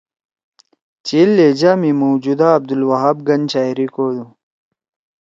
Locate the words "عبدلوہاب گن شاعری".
2.57-3.87